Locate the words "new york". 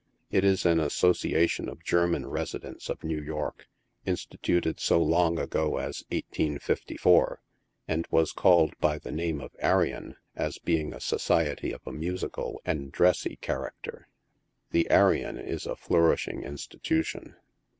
3.03-3.67